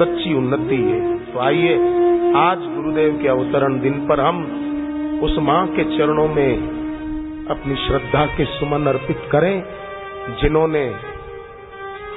[0.00, 1.74] सच्ची उन्नति है। तो आइए,
[2.36, 4.38] आज गुरुदेव के अवतरण दिन पर हम
[5.22, 6.56] उस माँ के चरणों में
[7.50, 9.62] अपनी श्रद्धा के सुमन अर्पित करें,
[10.42, 10.94] जिन्होंने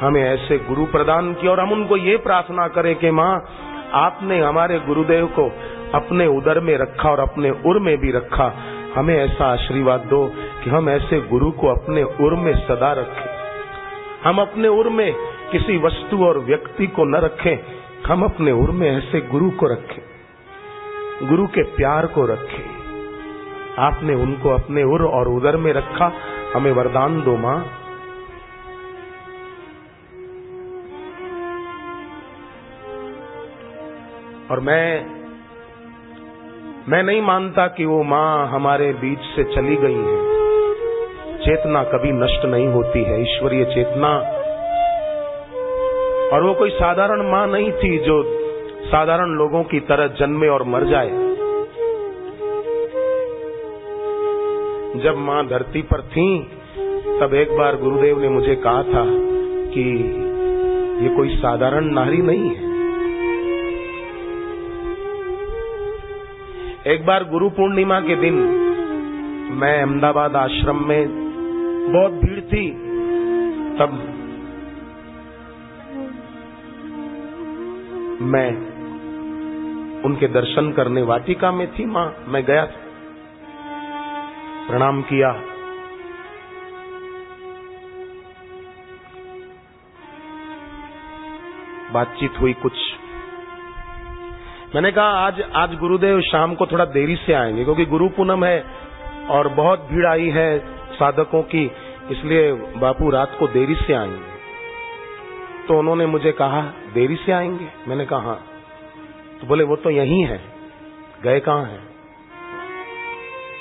[0.02, 3.46] हमें ऐसे गुरु प्रदान किया और हम उनको ये प्रार्थना करें कि माँ,
[3.94, 5.52] आपने हमारे गुरुदेव को
[5.94, 8.54] अपने उदर में रखा और अपने उर में भी रखा।
[8.96, 10.32] हमें ऐसा आशीर्वाद दो
[10.64, 13.30] कि हम ऐसे गुरु को अपने उर में सदा रखें।
[14.24, 17.58] हम अपने उर में किसी वस्तु और व्यक्ति को न रखें।
[18.08, 20.02] हम अपने उर में ऐसे गुरु को रखें।
[21.30, 22.66] गुरु के प्यार को रखें।
[23.80, 26.14] आपने उनको अपने उर और उदर में रखा।
[26.56, 27.66] हमें वरदान दो माँ।
[34.52, 35.06] और मैं
[36.90, 40.34] मैं नहीं मानता कि वो माँ हमारे बीच से चली गई है।
[41.38, 44.43] चेतना कभी नष्ट नहीं होती है। ईश्वरीय चेतना
[46.34, 48.22] और वो कोई साधारण माँ नहीं थी जो
[48.86, 51.10] साधारण लोगों की तरह जन्मे और मर जाए।
[55.04, 56.28] जब माँ धरती पर थी,
[57.20, 59.04] तब एक बार गुरुदेव ने मुझे कहा था
[59.74, 59.84] कि
[61.04, 62.72] ये कोई साधारण नारी नहीं है।
[66.94, 68.34] एक बार गुरु पूर्णिमा के दिन
[69.54, 71.08] मैं अहमदाबाद आश्रम में
[71.94, 72.70] बहुत भीड़ थी,
[73.80, 73.98] तब
[78.22, 78.74] मैं
[80.04, 82.80] उनके दर्शन करने वाटिका में थी, माँ, मैं गया था।
[84.68, 85.32] प्रणाम किया।
[91.94, 92.74] बातचीत हुई कुछ।
[94.76, 98.66] मैंने कहा, आज आज गुरुदेव शाम को थोड़ा देरी से आएँगे, क्योंकि गुरु पूनम है
[99.30, 100.60] और बहुत भीड़ आई है
[100.94, 101.72] साधकों की,
[102.12, 104.33] इसलिए बापू रात को देरी से आएँगे।
[105.68, 106.62] तो उन्होंने मुझे कहा,
[106.94, 107.68] देरी से आएँगे?
[107.88, 108.48] मैंने कहा हाँ।
[109.42, 110.54] तो बोले, वो तो यही है।
[111.24, 111.80] गए कहा है?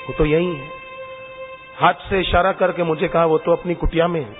[0.07, 0.67] वो तो यही है।
[1.77, 4.35] हाथ से इशारा करके मुझे कहा, वो तो अपनी कुटिया में है।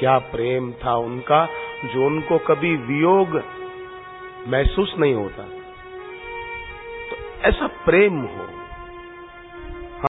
[0.00, 1.48] क्या प्रेम था उनका,
[1.84, 3.42] जो उनको कभी वियोग
[4.48, 5.42] महसूस नहीं होता?
[7.10, 8.61] तो ऐसा प्रेम हो।